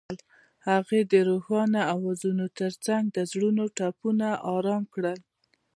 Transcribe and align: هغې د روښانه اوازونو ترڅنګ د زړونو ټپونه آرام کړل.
هغې 0.67 1.01
د 1.11 1.13
روښانه 1.29 1.81
اوازونو 1.93 2.45
ترڅنګ 2.59 3.03
د 3.09 3.17
زړونو 3.31 3.63
ټپونه 3.77 4.27
آرام 4.55 4.83
کړل. 4.93 5.19